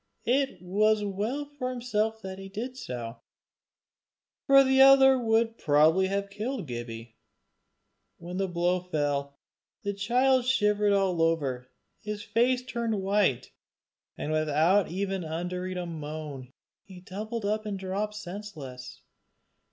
[0.25, 3.17] It was well for himself that he did so,
[4.47, 7.17] for the other would probably have killed Gibbie.
[8.17, 9.37] When the blow fell
[9.83, 11.67] the child shivered all over,
[12.01, 13.51] his face turned white,
[14.17, 19.03] and without uttering even a moan, he doubled up and dropped senseless.